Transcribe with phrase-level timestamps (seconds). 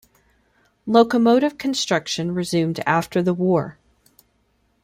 [0.87, 3.77] Locomotive construction resumed after the war.